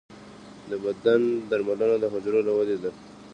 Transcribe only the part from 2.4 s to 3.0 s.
له ودې ده.